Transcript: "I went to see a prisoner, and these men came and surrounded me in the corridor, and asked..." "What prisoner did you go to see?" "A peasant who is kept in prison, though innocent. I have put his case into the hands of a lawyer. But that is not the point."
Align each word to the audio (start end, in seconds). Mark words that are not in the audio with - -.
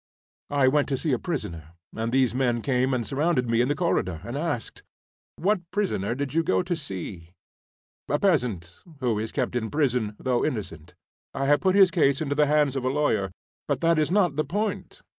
"I 0.49 0.67
went 0.67 0.87
to 0.89 0.97
see 0.97 1.11
a 1.13 1.19
prisoner, 1.19 1.73
and 1.95 2.11
these 2.11 2.33
men 2.33 2.63
came 2.63 2.91
and 2.91 3.05
surrounded 3.05 3.47
me 3.47 3.61
in 3.61 3.67
the 3.67 3.75
corridor, 3.75 4.19
and 4.23 4.35
asked..." 4.35 4.81
"What 5.35 5.69
prisoner 5.69 6.15
did 6.15 6.33
you 6.33 6.41
go 6.41 6.63
to 6.63 6.75
see?" 6.75 7.35
"A 8.09 8.17
peasant 8.17 8.79
who 8.99 9.19
is 9.19 9.31
kept 9.31 9.55
in 9.55 9.69
prison, 9.69 10.15
though 10.17 10.43
innocent. 10.43 10.95
I 11.35 11.45
have 11.45 11.61
put 11.61 11.75
his 11.75 11.91
case 11.91 12.19
into 12.19 12.33
the 12.33 12.47
hands 12.47 12.75
of 12.75 12.83
a 12.83 12.89
lawyer. 12.89 13.29
But 13.67 13.81
that 13.81 13.99
is 13.99 14.09
not 14.09 14.37
the 14.37 14.43
point." 14.43 15.03